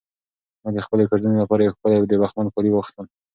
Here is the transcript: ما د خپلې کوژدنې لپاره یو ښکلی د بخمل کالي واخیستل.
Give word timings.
ما 0.63 0.69
د 0.75 0.77
خپلې 0.85 1.03
کوژدنې 1.09 1.37
لپاره 1.41 1.61
یو 1.63 1.73
ښکلی 1.75 1.97
د 2.09 2.13
بخمل 2.21 2.47
کالي 2.53 2.69
واخیستل. 2.71 3.05